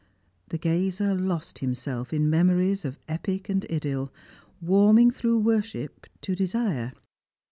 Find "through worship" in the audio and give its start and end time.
5.11-6.07